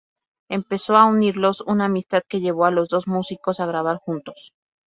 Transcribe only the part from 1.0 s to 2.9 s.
unirlos una amistad que llevó a los